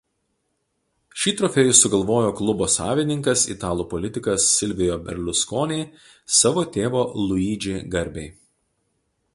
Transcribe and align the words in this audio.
Šį 1.23 1.33
trofėjų 1.41 1.75
sugalvojo 1.79 2.31
klubo 2.39 2.69
savininkas 2.77 3.43
italų 3.55 3.85
politikas 3.93 4.49
Silvio 4.55 4.97
Berlusconi 5.11 5.79
savo 6.41 6.67
tėvo 6.79 7.07
Luigi 7.29 7.77
garbei. 7.97 8.27